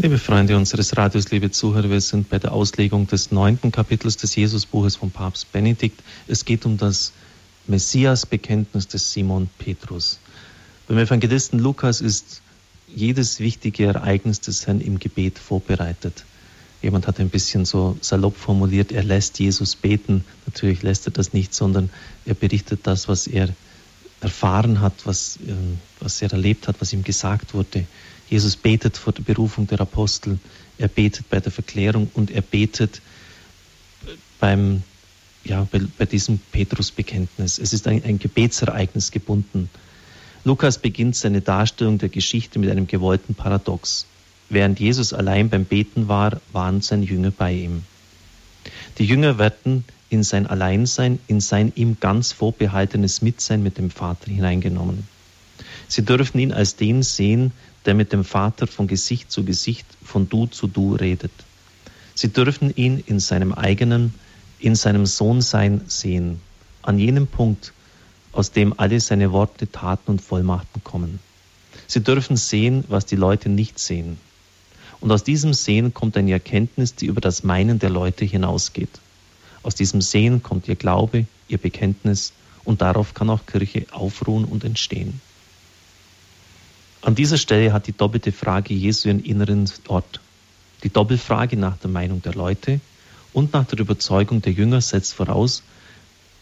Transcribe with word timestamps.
Liebe 0.00 0.18
Freunde 0.18 0.56
unseres 0.56 0.96
Radios, 0.96 1.32
liebe 1.32 1.50
Zuhörer, 1.50 1.90
wir 1.90 2.00
sind 2.00 2.30
bei 2.30 2.38
der 2.38 2.52
Auslegung 2.52 3.08
des 3.08 3.32
neunten 3.32 3.72
Kapitels 3.72 4.16
des 4.16 4.36
Jesusbuches 4.36 4.94
von 4.94 5.10
Papst 5.10 5.50
Benedikt. 5.50 6.00
Es 6.28 6.44
geht 6.44 6.64
um 6.64 6.76
das 6.76 7.12
Messias-Bekenntnis 7.66 8.86
des 8.86 9.12
Simon 9.12 9.50
Petrus. 9.58 10.20
Beim 10.86 10.98
Evangelisten 10.98 11.58
Lukas 11.58 12.00
ist 12.00 12.42
jedes 12.86 13.40
wichtige 13.40 13.86
Ereignis 13.86 14.40
des 14.40 14.68
Herrn 14.68 14.80
im 14.80 15.00
Gebet 15.00 15.36
vorbereitet. 15.36 16.24
Jemand 16.80 17.08
hat 17.08 17.18
ein 17.18 17.28
bisschen 17.28 17.64
so 17.64 17.98
salopp 18.00 18.36
formuliert, 18.36 18.92
er 18.92 19.02
lässt 19.02 19.40
Jesus 19.40 19.74
beten. 19.74 20.24
Natürlich 20.46 20.82
lässt 20.82 21.08
er 21.08 21.12
das 21.12 21.32
nicht, 21.32 21.52
sondern 21.52 21.90
er 22.24 22.34
berichtet 22.34 22.82
das, 22.84 23.08
was 23.08 23.26
er 23.26 23.48
erfahren 24.20 24.80
hat, 24.80 24.94
was, 25.06 25.38
äh, 25.44 25.54
was 25.98 26.22
er 26.22 26.30
erlebt 26.30 26.68
hat, 26.68 26.80
was 26.80 26.92
ihm 26.92 27.02
gesagt 27.02 27.52
wurde. 27.52 27.84
Jesus 28.30 28.56
betet 28.56 28.96
vor 28.96 29.12
der 29.12 29.22
Berufung 29.22 29.66
der 29.66 29.80
Apostel, 29.80 30.38
er 30.78 30.88
betet 30.88 31.28
bei 31.30 31.40
der 31.40 31.50
Verklärung 31.50 32.10
und 32.14 32.30
er 32.30 32.42
betet 32.42 33.00
beim, 34.38 34.82
ja, 35.44 35.66
bei, 35.70 35.80
bei 35.96 36.04
diesem 36.06 36.38
Petrusbekenntnis. 36.52 37.58
Es 37.58 37.72
ist 37.72 37.88
ein, 37.88 38.04
ein 38.04 38.18
Gebetsereignis 38.18 39.10
gebunden. 39.10 39.68
Lukas 40.44 40.78
beginnt 40.78 41.16
seine 41.16 41.40
Darstellung 41.40 41.98
der 41.98 42.08
Geschichte 42.08 42.58
mit 42.58 42.70
einem 42.70 42.86
gewollten 42.86 43.34
Paradox. 43.34 44.06
Während 44.50 44.80
Jesus 44.80 45.12
allein 45.12 45.50
beim 45.50 45.64
Beten 45.64 46.08
war, 46.08 46.40
waren 46.52 46.80
seine 46.80 47.04
Jünger 47.04 47.30
bei 47.30 47.52
ihm. 47.52 47.82
Die 48.98 49.04
Jünger 49.04 49.38
werden 49.38 49.84
in 50.10 50.22
sein 50.22 50.46
Alleinsein, 50.46 51.18
in 51.26 51.40
sein 51.40 51.72
ihm 51.74 51.98
ganz 52.00 52.32
vorbehaltenes 52.32 53.20
Mitsein 53.20 53.62
mit 53.62 53.78
dem 53.78 53.90
Vater 53.90 54.30
hineingenommen. 54.30 55.06
Sie 55.88 56.04
dürfen 56.04 56.38
ihn 56.38 56.52
als 56.52 56.76
den 56.76 57.02
sehen, 57.02 57.52
der 57.86 57.94
mit 57.94 58.12
dem 58.12 58.24
Vater 58.24 58.66
von 58.66 58.86
Gesicht 58.86 59.32
zu 59.32 59.44
Gesicht, 59.44 59.86
von 60.04 60.28
Du 60.28 60.46
zu 60.46 60.66
Du 60.66 60.94
redet. 60.94 61.32
Sie 62.14 62.28
dürfen 62.28 62.74
ihn 62.76 63.02
in 63.06 63.20
seinem 63.20 63.52
eigenen, 63.54 64.12
in 64.58 64.74
seinem 64.74 65.06
Sohnsein 65.06 65.82
sehen, 65.86 66.40
an 66.82 66.98
jenem 66.98 67.26
Punkt, 67.26 67.72
aus 68.32 68.52
dem 68.52 68.78
alle 68.78 69.00
seine 69.00 69.32
Worte, 69.32 69.70
Taten 69.70 70.10
und 70.10 70.20
Vollmachten 70.20 70.84
kommen. 70.84 71.20
Sie 71.86 72.02
dürfen 72.02 72.36
sehen, 72.36 72.84
was 72.88 73.06
die 73.06 73.16
Leute 73.16 73.48
nicht 73.48 73.78
sehen. 73.78 74.18
Und 75.00 75.10
aus 75.12 75.24
diesem 75.24 75.54
Sehen 75.54 75.94
kommt 75.94 76.16
eine 76.16 76.32
Erkenntnis, 76.32 76.94
die 76.94 77.06
über 77.06 77.20
das 77.20 77.44
Meinen 77.44 77.78
der 77.78 77.90
Leute 77.90 78.24
hinausgeht. 78.24 79.00
Aus 79.62 79.74
diesem 79.74 80.00
Sehen 80.02 80.42
kommt 80.42 80.68
ihr 80.68 80.76
Glaube, 80.76 81.26
ihr 81.46 81.58
Bekenntnis 81.58 82.32
und 82.64 82.82
darauf 82.82 83.14
kann 83.14 83.30
auch 83.30 83.46
Kirche 83.46 83.86
aufruhen 83.92 84.44
und 84.44 84.64
entstehen. 84.64 85.20
An 87.02 87.14
dieser 87.14 87.38
Stelle 87.38 87.72
hat 87.72 87.86
die 87.86 87.96
doppelte 87.96 88.32
Frage 88.32 88.74
Jesu 88.74 89.08
ihren 89.08 89.24
inneren 89.24 89.70
Ort. 89.86 90.20
Die 90.82 90.90
Doppelfrage 90.90 91.56
nach 91.56 91.76
der 91.76 91.90
Meinung 91.90 92.22
der 92.22 92.34
Leute 92.34 92.80
und 93.32 93.52
nach 93.52 93.66
der 93.66 93.78
Überzeugung 93.78 94.42
der 94.42 94.52
Jünger 94.52 94.80
setzt 94.80 95.14
voraus, 95.14 95.62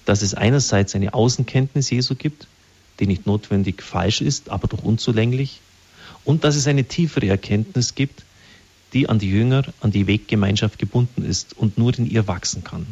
dass 0.07 0.23
es 0.23 0.35
einerseits 0.35 0.95
eine 0.95 1.13
Außenkenntnis 1.15 1.91
Jesu 1.91 2.15
gibt, 2.15 2.47
die 3.01 3.07
nicht 3.07 3.27
notwendig 3.27 3.83
falsch 3.83 4.21
ist, 4.23 4.49
aber 4.51 4.69
doch 4.69 4.83
unzulänglich, 4.83 5.61
und 6.25 6.45
dass 6.45 6.57
es 6.57 6.67
eine 6.67 6.85
tiefere 6.85 7.29
Erkenntnis 7.29 7.95
gibt, 7.95 8.25
die 8.93 9.09
an 9.09 9.19
die 9.19 9.31
Jünger, 9.31 9.65
an 9.81 9.91
die 9.91 10.07
Weggemeinschaft 10.07 10.79
gebunden 10.79 11.25
ist 11.25 11.57
und 11.57 11.77
nur 11.77 11.97
in 11.99 12.09
ihr 12.09 12.27
wachsen 12.29 12.65
kann. 12.65 12.87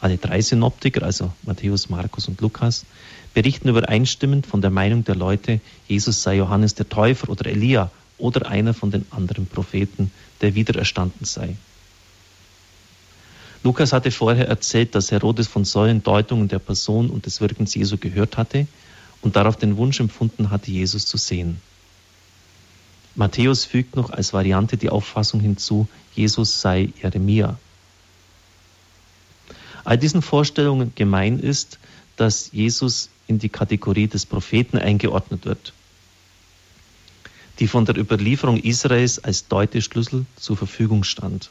Alle 0.00 0.16
drei 0.16 0.40
Synoptiker, 0.40 1.02
also 1.02 1.32
Matthäus, 1.42 1.90
Markus 1.90 2.26
und 2.28 2.40
Lukas, 2.40 2.86
berichten 3.34 3.68
übereinstimmend 3.68 4.46
von 4.46 4.62
der 4.62 4.70
Meinung 4.70 5.04
der 5.04 5.14
Leute, 5.14 5.60
Jesus 5.86 6.22
sei 6.22 6.36
Johannes 6.36 6.74
der 6.74 6.88
Täufer 6.88 7.28
oder 7.28 7.46
Elia 7.46 7.90
oder 8.16 8.48
einer 8.48 8.74
von 8.74 8.90
den 8.90 9.04
anderen 9.10 9.46
Propheten, 9.46 10.10
der 10.40 10.54
wiedererstanden 10.54 11.26
sei. 11.26 11.56
Lukas 13.62 13.92
hatte 13.92 14.10
vorher 14.10 14.48
erzählt, 14.48 14.94
dass 14.94 15.10
Herodes 15.10 15.46
von 15.46 15.66
solchen 15.66 16.02
Deutungen 16.02 16.48
der 16.48 16.58
Person 16.58 17.10
und 17.10 17.26
des 17.26 17.42
Wirkens 17.42 17.74
Jesu 17.74 17.98
gehört 17.98 18.38
hatte 18.38 18.66
und 19.20 19.36
darauf 19.36 19.56
den 19.56 19.76
Wunsch 19.76 20.00
empfunden 20.00 20.50
hatte, 20.50 20.70
Jesus 20.70 21.04
zu 21.04 21.18
sehen. 21.18 21.60
Matthäus 23.14 23.66
fügt 23.66 23.96
noch 23.96 24.10
als 24.10 24.32
Variante 24.32 24.78
die 24.78 24.88
Auffassung 24.88 25.40
hinzu, 25.40 25.88
Jesus 26.14 26.62
sei 26.62 26.88
Jeremia. 27.02 27.58
All 29.90 29.98
diesen 29.98 30.22
Vorstellungen 30.22 30.92
gemein 30.94 31.40
ist, 31.40 31.80
dass 32.14 32.52
Jesus 32.52 33.10
in 33.26 33.40
die 33.40 33.48
Kategorie 33.48 34.06
des 34.06 34.24
Propheten 34.24 34.78
eingeordnet 34.78 35.46
wird, 35.46 35.72
die 37.58 37.66
von 37.66 37.86
der 37.86 37.98
Überlieferung 37.98 38.56
Israels 38.56 39.18
als 39.18 39.48
Deuteschlüssel 39.48 40.26
zur 40.36 40.56
Verfügung 40.56 41.02
stand. 41.02 41.50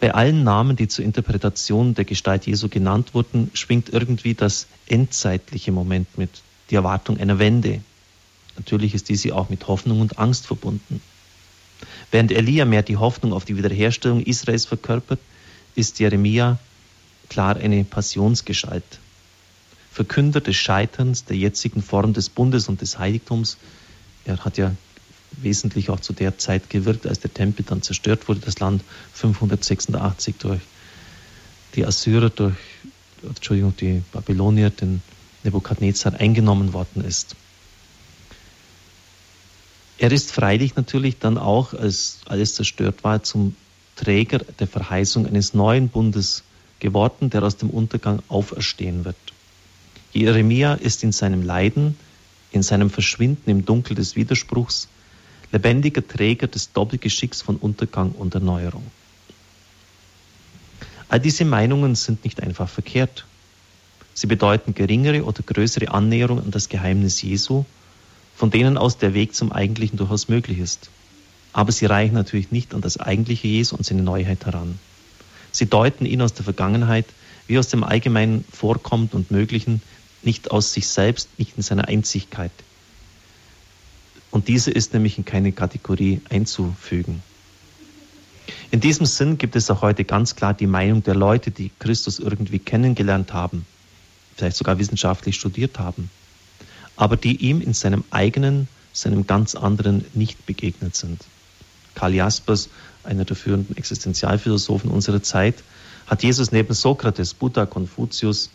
Bei 0.00 0.12
allen 0.12 0.44
Namen, 0.44 0.76
die 0.76 0.86
zur 0.86 1.02
Interpretation 1.02 1.94
der 1.94 2.04
Gestalt 2.04 2.46
Jesu 2.46 2.68
genannt 2.68 3.14
wurden, 3.14 3.50
schwingt 3.54 3.88
irgendwie 3.88 4.34
das 4.34 4.66
endzeitliche 4.88 5.72
Moment 5.72 6.18
mit, 6.18 6.42
die 6.68 6.74
Erwartung 6.74 7.16
einer 7.16 7.38
Wende. 7.38 7.80
Natürlich 8.58 8.92
ist 8.92 9.08
diese 9.08 9.34
auch 9.34 9.48
mit 9.48 9.66
Hoffnung 9.66 10.02
und 10.02 10.18
Angst 10.18 10.46
verbunden. 10.46 11.00
Während 12.10 12.32
Elia 12.32 12.66
mehr 12.66 12.82
die 12.82 12.98
Hoffnung 12.98 13.32
auf 13.32 13.46
die 13.46 13.56
Wiederherstellung 13.56 14.20
Israels 14.20 14.66
verkörpert, 14.66 15.18
ist 15.74 15.98
Jeremia 15.98 16.58
klar 17.28 17.56
eine 17.56 17.84
Passionsgestalt. 17.84 18.84
Verkünder 19.90 20.40
des 20.40 20.56
Scheiterns 20.56 21.24
der 21.24 21.36
jetzigen 21.36 21.82
Form 21.82 22.12
des 22.12 22.28
Bundes 22.28 22.68
und 22.68 22.80
des 22.80 22.98
Heiligtums. 22.98 23.58
Er 24.24 24.38
hat 24.38 24.56
ja 24.58 24.74
wesentlich 25.32 25.90
auch 25.90 26.00
zu 26.00 26.12
der 26.12 26.38
Zeit 26.38 26.70
gewirkt, 26.70 27.06
als 27.06 27.20
der 27.20 27.32
Tempel 27.32 27.64
dann 27.66 27.82
zerstört 27.82 28.28
wurde, 28.28 28.40
das 28.40 28.58
Land 28.58 28.82
586 29.14 30.36
durch 30.38 30.60
die 31.74 31.86
Assyrer, 31.86 32.30
durch, 32.30 32.54
Entschuldigung, 33.22 33.74
die 33.76 34.02
Babylonier, 34.12 34.70
den 34.70 35.02
Nebukadnezar 35.42 36.14
eingenommen 36.14 36.72
worden 36.72 37.04
ist. 37.04 37.34
Er 39.98 40.12
ist 40.12 40.32
freilich 40.32 40.76
natürlich 40.76 41.18
dann 41.18 41.38
auch, 41.38 41.74
als 41.74 42.20
alles 42.26 42.54
zerstört 42.54 43.04
war, 43.04 43.22
zum 43.22 43.56
Träger 43.96 44.38
der 44.38 44.66
Verheißung 44.66 45.26
eines 45.26 45.54
neuen 45.54 45.88
Bundes 45.88 46.42
geworden, 46.80 47.30
der 47.30 47.42
aus 47.42 47.56
dem 47.56 47.70
Untergang 47.70 48.22
auferstehen 48.28 49.04
wird. 49.04 49.16
Jeremia 50.12 50.74
ist 50.74 51.04
in 51.04 51.12
seinem 51.12 51.42
Leiden, 51.42 51.96
in 52.50 52.62
seinem 52.62 52.90
Verschwinden 52.90 53.48
im 53.50 53.64
Dunkel 53.64 53.94
des 53.94 54.16
Widerspruchs 54.16 54.88
lebendiger 55.52 56.06
Träger 56.06 56.46
des 56.46 56.72
Doppelgeschicks 56.72 57.42
von 57.42 57.56
Untergang 57.56 58.12
und 58.12 58.34
Erneuerung. 58.34 58.84
All 61.08 61.20
diese 61.20 61.44
Meinungen 61.44 61.94
sind 61.94 62.24
nicht 62.24 62.42
einfach 62.42 62.68
verkehrt. 62.68 63.26
Sie 64.14 64.26
bedeuten 64.26 64.74
geringere 64.74 65.24
oder 65.24 65.42
größere 65.42 65.90
Annäherung 65.92 66.38
an 66.38 66.50
das 66.50 66.68
Geheimnis 66.68 67.20
Jesu, 67.20 67.64
von 68.34 68.50
denen 68.50 68.78
aus 68.78 68.96
der 68.96 69.12
Weg 69.14 69.34
zum 69.34 69.52
Eigentlichen 69.52 69.98
durchaus 69.98 70.28
möglich 70.28 70.58
ist 70.58 70.88
aber 71.52 71.72
sie 71.72 71.86
reichen 71.86 72.14
natürlich 72.14 72.50
nicht 72.50 72.74
an 72.74 72.80
das 72.80 72.98
eigentliche 72.98 73.48
Jesu 73.48 73.76
und 73.76 73.84
seine 73.84 74.02
Neuheit 74.02 74.46
heran. 74.46 74.78
Sie 75.50 75.66
deuten 75.66 76.06
ihn 76.06 76.22
aus 76.22 76.32
der 76.32 76.44
Vergangenheit, 76.44 77.06
wie 77.46 77.58
aus 77.58 77.68
dem 77.68 77.84
allgemeinen 77.84 78.44
Vorkommt 78.50 79.14
und 79.14 79.30
Möglichen, 79.30 79.82
nicht 80.22 80.50
aus 80.50 80.72
sich 80.72 80.88
selbst, 80.88 81.28
nicht 81.38 81.56
in 81.56 81.62
seiner 81.62 81.88
Einzigkeit. 81.88 82.52
Und 84.30 84.48
diese 84.48 84.70
ist 84.70 84.94
nämlich 84.94 85.18
in 85.18 85.24
keine 85.24 85.52
Kategorie 85.52 86.22
einzufügen. 86.30 87.22
In 88.70 88.80
diesem 88.80 89.04
Sinn 89.04 89.36
gibt 89.36 89.54
es 89.56 89.70
auch 89.70 89.82
heute 89.82 90.04
ganz 90.04 90.34
klar 90.34 90.54
die 90.54 90.66
Meinung 90.66 91.02
der 91.02 91.14
Leute, 91.14 91.50
die 91.50 91.70
Christus 91.78 92.18
irgendwie 92.18 92.58
kennengelernt 92.58 93.32
haben, 93.34 93.66
vielleicht 94.36 94.56
sogar 94.56 94.78
wissenschaftlich 94.78 95.36
studiert 95.36 95.78
haben, 95.78 96.10
aber 96.96 97.16
die 97.16 97.36
ihm 97.36 97.60
in 97.60 97.74
seinem 97.74 98.04
eigenen, 98.10 98.68
seinem 98.94 99.26
ganz 99.26 99.54
anderen 99.54 100.06
nicht 100.14 100.46
begegnet 100.46 100.96
sind. 100.96 101.20
Karl 101.94 102.14
Jaspers, 102.14 102.68
einer 103.04 103.24
der 103.24 103.36
führenden 103.36 103.76
Existenzialphilosophen 103.76 104.90
unserer 104.90 105.22
Zeit, 105.22 105.56
hat 106.06 106.22
Jesus 106.22 106.52
neben 106.52 106.74
Sokrates, 106.74 107.34
Buddha, 107.34 107.66
Konfuzius 107.66 108.50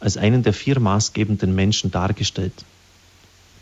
als 0.00 0.16
einen 0.16 0.42
der 0.42 0.52
vier 0.52 0.80
maßgebenden 0.80 1.54
Menschen 1.54 1.90
dargestellt. 1.90 2.64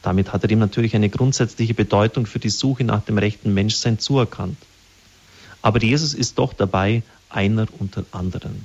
Damit 0.02 0.32
hat 0.32 0.44
er 0.44 0.50
ihm 0.50 0.60
natürlich 0.60 0.94
eine 0.94 1.08
grundsätzliche 1.08 1.74
Bedeutung 1.74 2.26
für 2.26 2.38
die 2.38 2.50
Suche 2.50 2.84
nach 2.84 3.02
dem 3.02 3.18
rechten 3.18 3.52
Menschsein 3.52 3.98
zuerkannt. 3.98 4.58
Aber 5.60 5.82
Jesus 5.82 6.14
ist 6.14 6.38
doch 6.38 6.52
dabei 6.52 7.02
einer 7.28 7.66
unter 7.78 8.04
anderen. 8.12 8.64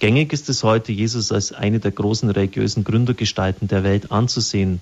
Gängig 0.00 0.32
ist 0.32 0.48
es 0.48 0.64
heute, 0.64 0.90
Jesus 0.90 1.30
als 1.30 1.52
eine 1.52 1.78
der 1.78 1.92
großen 1.92 2.28
religiösen 2.28 2.82
Gründergestalten 2.82 3.68
der 3.68 3.84
Welt 3.84 4.10
anzusehen. 4.10 4.80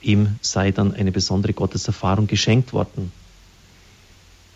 Ihm 0.00 0.36
sei 0.40 0.72
dann 0.72 0.94
eine 0.94 1.12
besondere 1.12 1.52
Gotteserfahrung 1.52 2.26
geschenkt 2.26 2.72
worden. 2.72 3.12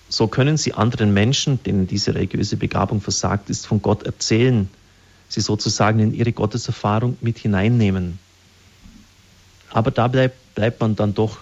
So 0.08 0.28
können 0.28 0.56
sie 0.56 0.72
anderen 0.72 1.12
Menschen, 1.12 1.62
denen 1.62 1.86
diese 1.86 2.14
religiöse 2.14 2.56
Begabung 2.56 3.00
versagt 3.00 3.50
ist, 3.50 3.66
von 3.66 3.82
Gott 3.82 4.04
erzählen, 4.04 4.68
sie 5.28 5.40
sozusagen 5.40 5.98
in 5.98 6.14
ihre 6.14 6.32
Gotteserfahrung 6.32 7.16
mit 7.20 7.38
hineinnehmen. 7.38 8.18
Aber 9.70 9.90
da 9.90 10.06
bleibt, 10.08 10.54
bleibt 10.54 10.80
man 10.80 10.94
dann 10.94 11.14
doch 11.14 11.38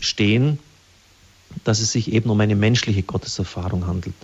stehen, 0.00 0.58
dass 1.64 1.80
es 1.80 1.92
sich 1.92 2.12
eben 2.12 2.30
um 2.30 2.40
eine 2.40 2.56
menschliche 2.56 3.02
Gotteserfahrung 3.02 3.86
handelt. 3.86 4.14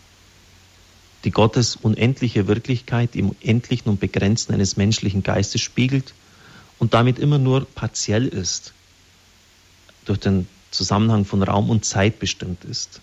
Die 1.24 1.30
Gottes 1.30 1.76
unendliche 1.76 2.48
Wirklichkeit 2.48 3.16
im 3.16 3.34
Endlichen 3.40 3.88
und 3.88 4.00
Begrenzten 4.00 4.52
eines 4.52 4.76
menschlichen 4.76 5.22
Geistes 5.22 5.62
spiegelt 5.62 6.12
und 6.78 6.92
damit 6.92 7.18
immer 7.18 7.38
nur 7.38 7.66
partiell 7.66 8.26
ist, 8.26 8.72
durch 10.04 10.20
den 10.20 10.46
Zusammenhang 10.70 11.24
von 11.24 11.42
Raum 11.42 11.70
und 11.70 11.84
Zeit 11.84 12.18
bestimmt 12.18 12.64
ist. 12.64 13.00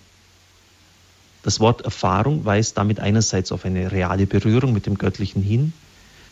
Das 1.44 1.60
Wort 1.60 1.82
Erfahrung 1.82 2.46
weist 2.46 2.78
damit 2.78 3.00
einerseits 3.00 3.52
auf 3.52 3.66
eine 3.66 3.92
reale 3.92 4.28
Berührung 4.28 4.74
mit 4.74 4.86
dem 4.86 4.98
Göttlichen 4.98 5.42
hin, 5.42 5.74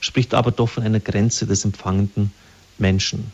spricht 0.02 0.34
aber 0.34 0.52
doch 0.52 0.68
von 0.70 0.84
einer 0.84 1.00
Grenze 1.00 1.48
des 1.48 1.66
empfangenden 1.66 2.32
Menschen. 2.78 3.32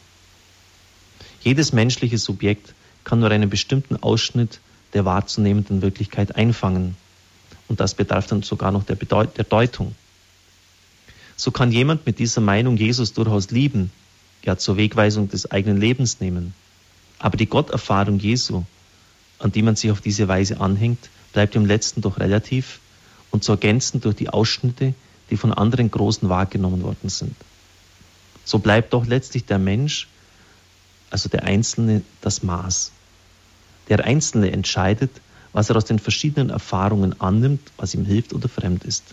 Jedes 1.42 1.74
menschliche 1.74 2.18
Subjekt 2.18 2.74
kann 3.04 3.20
nur 3.20 3.30
einen 3.30 3.50
bestimmten 3.50 3.98
Ausschnitt 3.98 4.60
der 4.94 5.06
wahrzunehmenden 5.06 5.82
Wirklichkeit 5.82 6.36
einfangen. 6.36 6.96
Und 7.68 7.80
das 7.80 7.94
bedarf 7.94 8.28
dann 8.28 8.42
sogar 8.42 8.72
noch 8.72 8.84
der, 8.84 8.96
Bedeut 8.96 9.38
der 9.38 9.44
Deutung. 9.44 9.94
So 11.36 11.52
kann 11.52 11.72
jemand 11.72 12.06
mit 12.06 12.20
dieser 12.20 12.42
Meinung 12.42 12.78
Jesus 12.78 13.14
durchaus 13.14 13.52
lieben, 13.52 13.92
ja 14.44 14.58
zur 14.58 14.78
Wegweisung 14.78 15.30
des 15.30 15.52
eigenen 15.52 15.78
Lebens 15.80 16.22
nehmen. 16.22 16.54
Aber 17.20 17.38
die 17.38 17.48
Gotterfahrung 17.48 18.20
Jesu, 18.20 18.64
an 19.40 19.52
die 19.52 19.62
man 19.62 19.76
sich 19.76 19.92
auf 19.92 20.02
diese 20.02 20.28
Weise 20.28 20.60
anhängt, 20.62 21.10
bleibt 21.36 21.56
im 21.56 21.66
letzten 21.66 22.02
doch 22.02 22.18
relativ 22.18 22.80
und 23.30 23.44
zu 23.44 23.52
ergänzen 23.52 24.00
durch 24.00 24.16
die 24.16 24.30
Ausschnitte, 24.30 24.94
die 25.30 25.36
von 25.36 25.52
anderen 25.52 25.92
Großen 25.92 26.30
wahrgenommen 26.30 26.82
worden 26.82 27.10
sind. 27.10 27.36
So 28.46 28.60
bleibt 28.60 28.94
doch 28.94 29.06
letztlich 29.06 29.44
der 29.44 29.60
Mensch, 29.60 30.08
also 31.10 31.28
der 31.28 31.44
Einzelne, 31.44 32.04
das 32.22 32.42
Maß. 32.42 32.94
Der 33.90 34.06
Einzelne 34.06 34.52
entscheidet, 34.52 35.12
was 35.52 35.70
er 35.70 35.76
aus 35.76 35.84
den 35.84 36.00
verschiedenen 36.00 36.52
Erfahrungen 36.52 37.20
annimmt, 37.20 37.70
was 37.76 37.94
ihm 37.94 38.06
hilft 38.06 38.32
oder 38.34 38.48
fremd 38.48 38.86
ist. 38.86 39.04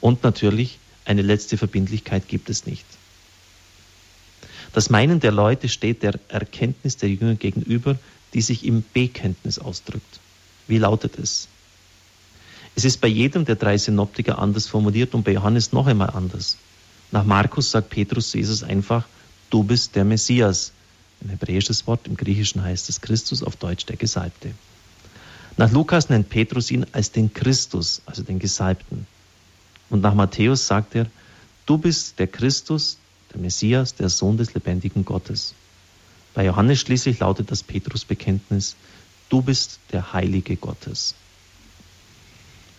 Und 0.00 0.22
natürlich, 0.22 0.78
eine 1.04 1.20
letzte 1.20 1.58
Verbindlichkeit 1.58 2.26
gibt 2.26 2.48
es 2.48 2.64
nicht. 2.64 2.86
Das 4.72 4.88
Meinen 4.88 5.20
der 5.20 5.32
Leute 5.32 5.68
steht 5.68 6.02
der 6.02 6.18
Erkenntnis 6.28 6.96
der 6.96 7.10
Jünger 7.10 7.34
gegenüber, 7.34 7.98
die 8.32 8.40
sich 8.40 8.64
im 8.64 8.82
Bekenntnis 8.94 9.58
ausdrückt. 9.58 10.20
Wie 10.68 10.78
lautet 10.78 11.18
es? 11.18 11.48
Es 12.76 12.84
ist 12.84 13.00
bei 13.00 13.08
jedem 13.08 13.44
der 13.44 13.56
drei 13.56 13.76
Synoptiker 13.76 14.38
anders 14.38 14.66
formuliert 14.66 15.14
und 15.14 15.24
bei 15.24 15.32
Johannes 15.32 15.72
noch 15.72 15.86
einmal 15.86 16.10
anders. 16.10 16.56
Nach 17.10 17.24
Markus 17.24 17.70
sagt 17.70 17.90
Petrus 17.90 18.30
zu 18.30 18.38
Jesus 18.38 18.62
einfach, 18.62 19.06
du 19.50 19.64
bist 19.64 19.96
der 19.96 20.04
Messias. 20.04 20.72
Ein 21.22 21.30
hebräisches 21.30 21.86
Wort, 21.86 22.06
im 22.06 22.16
Griechischen 22.16 22.62
heißt 22.62 22.88
es 22.88 23.00
Christus, 23.00 23.42
auf 23.42 23.56
Deutsch 23.56 23.84
der 23.86 23.96
Gesalbte. 23.96 24.54
Nach 25.56 25.70
Lukas 25.70 26.08
nennt 26.08 26.30
Petrus 26.30 26.70
ihn 26.70 26.86
als 26.92 27.10
den 27.12 27.34
Christus, 27.34 28.00
also 28.06 28.22
den 28.22 28.38
Gesalbten. 28.38 29.06
Und 29.90 30.00
nach 30.00 30.14
Matthäus 30.14 30.66
sagt 30.66 30.94
er, 30.94 31.06
du 31.66 31.76
bist 31.76 32.18
der 32.18 32.28
Christus, 32.28 32.96
der 33.34 33.40
Messias, 33.40 33.94
der 33.94 34.08
Sohn 34.08 34.36
des 34.36 34.54
lebendigen 34.54 35.04
Gottes. 35.04 35.54
Bei 36.32 36.46
Johannes 36.46 36.80
schließlich 36.80 37.18
lautet 37.18 37.50
das 37.50 37.62
Petrusbekenntnis, 37.62 38.76
du 39.28 39.42
bist 39.42 39.80
der 39.92 40.12
Heilige 40.12 40.56
Gottes. 40.56 41.14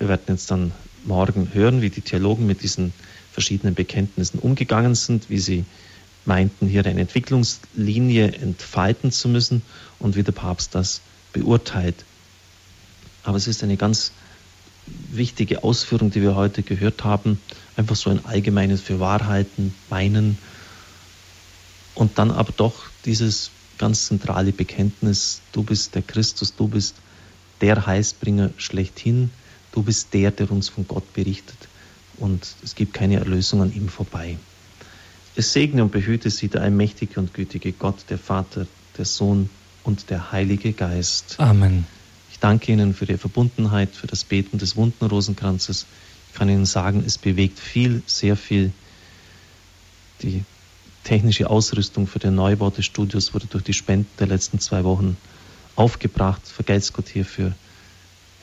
Wir 0.02 0.08
werden 0.08 0.24
jetzt 0.30 0.50
dann 0.50 0.72
morgen 1.06 1.54
hören, 1.54 1.84
wie 1.84 1.92
die 1.92 2.02
Theologen 2.02 2.48
mit 2.48 2.64
diesen 2.64 2.92
verschiedenen 3.32 3.76
Bekenntnissen 3.76 4.40
umgegangen 4.40 4.96
sind, 4.96 5.30
wie 5.30 5.38
sie 5.38 5.64
meinten, 6.26 6.66
hier 6.66 6.84
eine 6.88 7.02
Entwicklungslinie 7.02 8.32
entfalten 8.32 9.12
zu 9.12 9.30
müssen 9.30 9.62
und 10.00 10.16
wie 10.16 10.24
der 10.24 10.32
Papst 10.32 10.74
das 10.74 11.02
beurteilt. 11.34 12.04
Aber 13.22 13.38
es 13.38 13.46
ist 13.46 13.62
eine 13.62 13.78
ganz 13.78 14.12
wichtige 15.12 15.64
Ausführung, 15.64 16.10
die 16.10 16.24
wir 16.24 16.34
heute 16.36 16.64
gehört 16.64 17.04
haben. 17.04 17.40
Einfach 17.76 17.96
so 17.96 18.10
ein 18.10 18.26
allgemeines 18.26 18.82
für 18.82 19.00
Wahrheiten, 19.00 19.76
Meinen 19.92 20.40
und 21.94 22.18
dann 22.18 22.32
aber 22.32 22.54
doch 22.58 22.86
dieses 23.06 23.52
ganz 23.78 24.08
zentrale 24.08 24.52
Bekenntnis, 24.52 25.42
du 25.52 25.62
bist 25.62 25.94
der 25.94 26.02
Christus, 26.02 26.56
du 26.56 26.68
bist 26.70 26.96
der 27.62 27.86
Heilsbringer 27.86 28.50
schlechthin, 28.58 29.30
du 29.72 29.84
bist 29.84 30.14
der, 30.14 30.32
der 30.32 30.52
uns 30.52 30.70
von 30.70 30.88
Gott 30.88 31.14
berichtet 31.14 31.58
und 32.18 32.56
es 32.64 32.76
gibt 32.76 32.94
keine 32.94 33.18
Erlösung 33.18 33.62
an 33.62 33.74
ihm 33.74 33.90
vorbei. 33.90 34.38
Es 35.36 35.54
segne 35.54 35.84
und 35.84 35.92
behüte 35.92 36.30
sie 36.30 36.50
der 36.50 36.62
allmächtige 36.62 37.20
und 37.20 37.34
gütige 37.34 37.72
Gott, 37.72 38.06
der 38.10 38.18
Vater, 38.18 38.68
der 38.98 39.06
Sohn 39.06 39.50
und 39.84 40.10
der 40.10 40.32
Heilige 40.32 40.74
Geist. 40.74 41.36
Amen 41.40 41.86
danke 42.42 42.72
Ihnen 42.72 42.94
für 42.94 43.06
Ihre 43.06 43.18
Verbundenheit, 43.18 43.96
für 43.96 44.08
das 44.08 44.26
Beten 44.26 44.58
des 44.58 44.76
wunden 44.76 45.06
Rosenkranzes. 45.06 45.86
Ich 46.30 46.38
kann 46.38 46.50
Ihnen 46.50 46.66
sagen, 46.66 47.04
es 47.06 47.18
bewegt 47.18 47.60
viel, 47.60 48.02
sehr 48.06 48.36
viel. 48.36 48.74
Die 50.22 50.44
technische 51.04 51.50
Ausrüstung 51.50 52.08
für 52.08 52.20
den 52.20 52.36
Neubau 52.36 52.70
des 52.70 52.86
Studios 52.86 53.34
wurde 53.34 53.48
durch 53.48 53.64
die 53.64 53.74
Spenden 53.74 54.10
der 54.20 54.28
letzten 54.28 54.60
zwei 54.60 54.84
Wochen 54.84 55.18
aufgebracht. 55.76 56.42
Vergelt's 56.46 56.94
Gott 56.94 57.08
hierfür. 57.08 57.54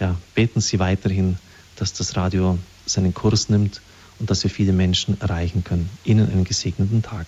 Ja, 0.01 0.17
beten 0.35 0.61
Sie 0.61 0.79
weiterhin, 0.79 1.39
dass 1.77 1.93
das 1.93 2.17
Radio 2.17 2.59
seinen 2.87 3.15
Kurs 3.15 3.49
nimmt 3.49 3.81
und 4.19 4.31
dass 4.31 4.43
wir 4.43 4.51
viele 4.51 4.73
Menschen 4.73 5.21
erreichen 5.21 5.65
können. 5.65 5.91
Ihnen 6.05 6.31
einen 6.31 6.45
gesegneten 6.45 7.03
Tag. 7.03 7.27